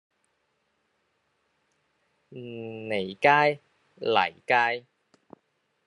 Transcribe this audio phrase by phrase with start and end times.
[2.89, 3.59] 坭街、
[3.97, 4.83] 泥街